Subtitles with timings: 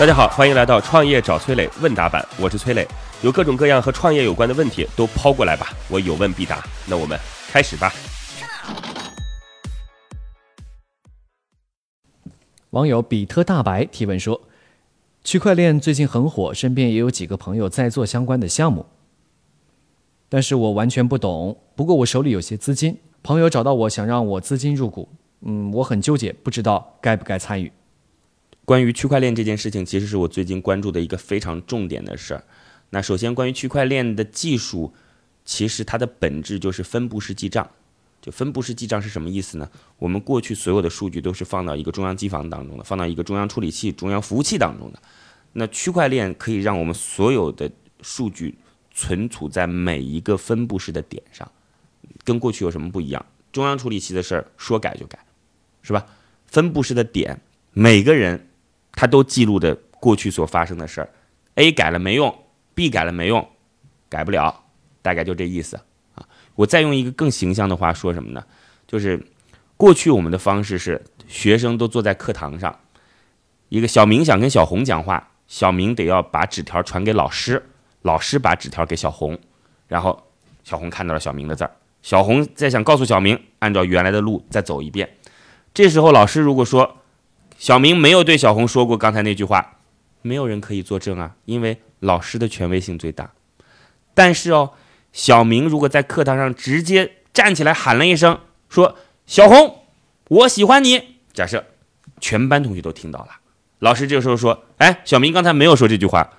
[0.00, 2.88] 大家好，欢迎来到创业找崔磊问答版，我是崔磊，
[3.22, 6.64] 有各种各样和创业有关的问题都抛过来吧，我有问必答。
[6.88, 7.92] 那我们开始吧。
[12.70, 14.40] 网友比特大白提问说
[15.22, 18.86] ：“区块链最近很火，身边也有几个朋友在做相关的项目，
[20.30, 21.58] 但是我完全不懂。
[21.76, 25.10] 不过我手里有些资金，朋友找到我想让我资金入股，
[25.42, 27.70] 嗯，我很纠结，不知道该不该参与。”
[28.64, 32.44] 关于区块链这件事情，其实是我最近关注的一个非常重点的事儿。
[32.90, 34.92] 那首先，关于区块链的技术，
[35.44, 37.68] 其实它的本质就是分布式记账。
[38.20, 39.70] 就分布式记账是什么意思呢？
[39.98, 45.00] 我们过去所有的数据都是放到一个中央机房当中的，放到一个中央处理器、中央服务器当中的。
[45.54, 47.70] 那区块链可以让我们所有的
[48.02, 48.58] 数据
[48.92, 51.50] 存储在每一个分布式的点上，
[52.22, 53.24] 跟过去有什么不一样？
[53.52, 55.18] 中央处理器的事儿说改就改，
[55.80, 56.06] 是吧？
[56.46, 57.40] 分布式的点，
[57.72, 58.48] 每个人。
[59.00, 61.08] 它都记录着过去所发生的事儿
[61.54, 63.48] ，A 改了没用，B 改了没用，
[64.10, 64.54] 改不了，
[65.00, 65.80] 大概就这意思
[66.14, 66.28] 啊。
[66.54, 68.44] 我再用一个更形象的话说什么呢？
[68.86, 69.18] 就是
[69.78, 72.78] 过去我们的方式是，学生都坐在课堂上，
[73.70, 77.70] 一个小明想跟小红讲话，小明得要把纸条传给老师，
[78.02, 79.38] 老师把纸条给小红，
[79.88, 80.22] 然后
[80.62, 81.70] 小红看到了小明的字儿，
[82.02, 85.08] 小红再想告诉小明，按照原来的路再走一遍，
[85.72, 86.98] 这时候老师如果说。
[87.60, 89.76] 小明没有对小红说过刚才那句话，
[90.22, 93.32] 没有人可以作证啊，因为老师的权威性最大。
[94.14, 94.72] 但是哦，
[95.12, 99.82] 小明如果在课堂上直接站起来喊了一声，说“小红，
[100.28, 101.66] 我喜欢你”，假设
[102.18, 103.28] 全班同学都听到了，
[103.80, 106.30] 老师这个时候说：“哎，小明刚才没有说这句话。”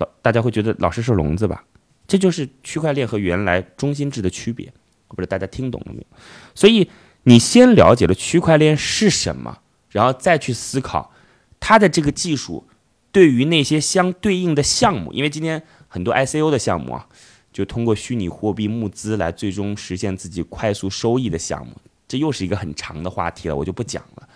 [0.00, 1.64] 老大家会觉得老师是聋子吧？
[2.08, 4.72] 这就是区块链和原来中心制的区别，
[5.08, 6.06] 不知道大家听懂了没有？
[6.54, 6.90] 所以
[7.24, 9.58] 你先了解了区块链是什么。
[9.96, 11.10] 然后再去思考，
[11.58, 12.68] 它的这个技术
[13.10, 17.08] 对于那些相对应的项目，因为今天很多 ICO 的项目啊，
[17.50, 21.72] 就通过虚拟货币募资来最终实现自己快速收益的项目，
[22.06, 24.28] 这又是一个很长的话题了，我就不讲了。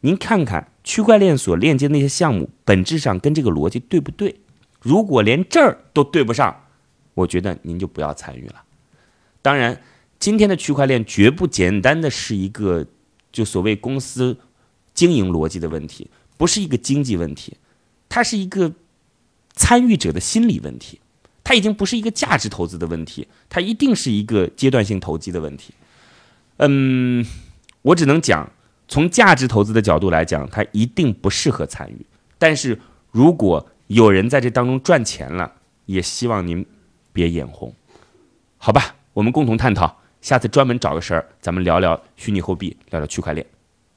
[0.00, 4.40] 您看看区块链所链接那些项目，本质上跟这个逻辑对不对？
[4.82, 6.66] 如果连这儿都对不上，
[7.14, 8.56] 我觉得您就不要参与了。
[9.40, 9.80] 当然，
[10.18, 12.84] 今天的区块链绝不简单的是一个
[13.32, 14.36] 就所谓公司。
[14.94, 17.56] 经营逻辑的问题不是一个经济问题，
[18.08, 18.72] 它是一个
[19.54, 20.98] 参与者的心理问题。
[21.44, 25.74] 它已经不是一个价值投资的问题，它一定是一个阶段性投机的问题。
[26.58, 27.26] 嗯，
[27.82, 28.48] 我只能讲，
[28.86, 32.06] 从价值投资的角度来讲，它一定不适合参与。
[32.38, 32.78] 但是
[33.10, 35.52] 如果有人在这当中赚钱了，
[35.86, 36.64] 也希望您
[37.12, 37.74] 别眼红，
[38.56, 38.94] 好吧？
[39.12, 43.44] 我们共同探讨，下次专门找个事儿，咱们聊聊虚拟货币，聊聊区块链。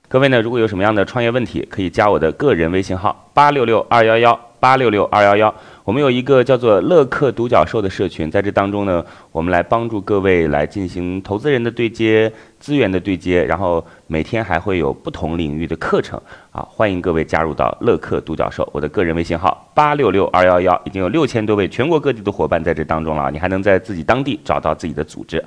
[0.07, 5.53] 各位呢，如果有什么样的创业问题，可以加我的个人微信号八六六二幺幺八六六二幺幺。
[5.83, 16.21] 我们有一个叫做乐客独角兽的社群，在这当中呢，我们来帮助各位来进行投资人的对接、资源的对接，然后每天还会有不同领域的课程
[16.51, 18.67] 啊，欢迎各位加入到乐客独角兽。
[18.71, 25.43] 我的个人微信号八六六二幺幺，已经有六千多位全国各地的伙伴在这当中了，你还能在自己当地找到自己的组织。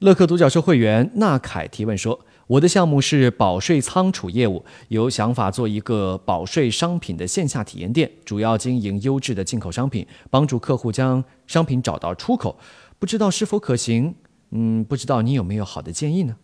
[0.00, 12.58] 乐客独角兽会员纳凯提问说：“我的项目是保税仓储业务，有想法做一个保税商品的线下体验店，主要经营优质的进口商品，帮助客户将商品找到出口，
[12.98, 14.14] 不知道是否可行？
[14.50, 16.36] 嗯，不知道你有没有好的建议呢？”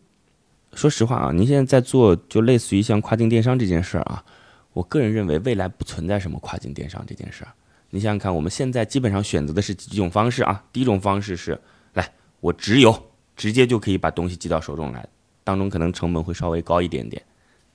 [0.73, 4.25] 说实话啊，您现在在做就类似于像跨境电商这件事儿啊，
[4.73, 7.53] 我个人认为未来不存在什么跨境电商这件事儿。
[7.91, 10.65] 你想想看，我们现在基本上选择的是几种方式啊？
[10.73, 11.61] 第一种方式是，
[11.93, 13.12] 来，我直邮。
[13.37, 15.09] 直接就可以把东西寄到手中来，
[15.45, 17.23] 当中可能成本会稍微高一点点。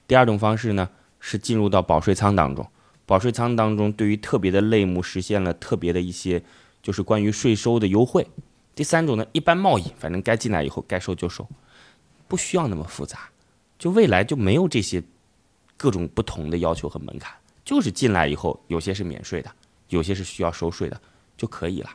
[0.08, 2.66] 第二种方式呢，是进入到保税仓当中，
[3.06, 6.42] 保税仓当中对于特别的类目实现了特别的一些，
[6.82, 8.26] 就是关于税收的优惠。
[8.74, 11.48] 第三种呢，一般贸易，反正该进来以后该收就收，
[12.28, 13.30] 不需要那么复杂，
[13.80, 15.04] 就未来就没有这些
[15.76, 17.34] 各种不同的要求和门槛，
[17.66, 19.52] 就是进来以后有些是免税的，
[19.90, 21.02] 有些是需要收税的
[21.36, 21.90] 就可以了。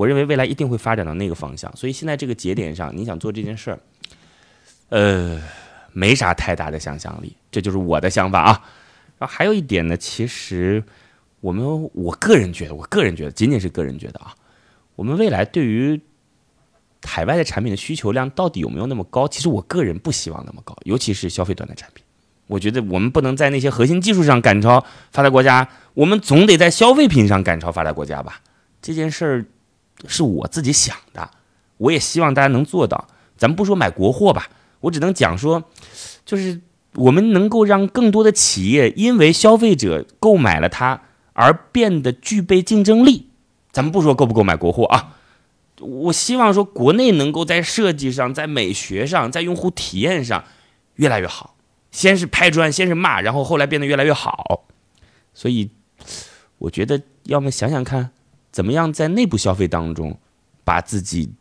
[0.00, 3.78] 我认为未来一定会发展到那个方向，所以现在这个节点上，你想做这件事儿，
[4.88, 5.38] 呃，
[5.92, 8.64] 没啥太大的想象力，这就是我的想法啊。
[9.18, 10.82] 然后还有一点呢，其实
[11.40, 14.34] 我们我个人觉得，我个人觉得，仅仅是个人觉得啊，
[14.96, 16.00] 我们未来对于
[17.02, 19.28] 海外的产品的需求量到底有没有那么高？
[19.28, 22.02] 其实我个人不希望那么高，尤其是消费端的产品。
[22.46, 24.82] 我觉得我们不能在那些核心技术上赶超
[25.12, 28.40] 发达国家，我们总得在消费品上赶超发达国家吧？
[28.80, 29.44] 这件事儿。
[30.06, 31.30] 是我自己想的，
[31.76, 33.08] 我也希望大家能做到。
[33.36, 34.48] 咱们不说买国货吧，
[34.80, 35.64] 我只能讲说，
[36.24, 36.60] 就是
[36.94, 41.02] 我们能够让更多的企业因为消费者购买了它
[41.32, 43.28] 而变得具备竞争力。
[43.72, 45.16] 咱们不说购不购买国货啊，
[45.78, 50.44] 我希望说国内能够在设计上、在美学上、在用户体验上
[50.96, 51.54] 越来越好。
[51.90, 54.64] 先是拍砖，先是骂，然后后来变得越来越好。
[55.32, 55.70] 所以，
[56.58, 58.10] 我觉得要么想想看，
[58.50, 60.18] 怎么样在内部消费当中，
[60.64, 61.32] 把自己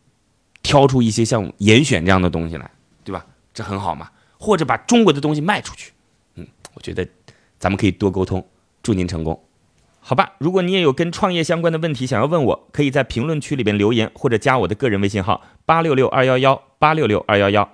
[0.62, 2.70] 挑出一些像严选这样的东西来，
[3.04, 3.26] 对吧？
[3.54, 4.10] 这很好嘛。
[4.38, 5.92] 或者把中国的东西卖出去。
[6.36, 7.06] 嗯，我觉得
[7.58, 8.46] 咱们可以多沟通。
[8.82, 9.44] 祝您成功。
[10.00, 17.70] 好吧，如果你也有跟创业相关的问题想要问我，可以在评论区里边留言，或者加我的个人微信号八六六二幺幺八六六二幺幺。